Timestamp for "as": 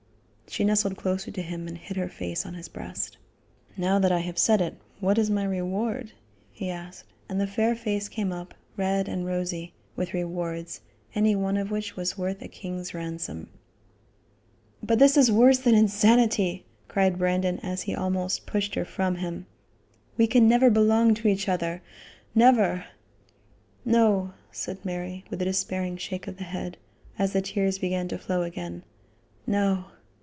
17.63-17.83, 27.17-27.31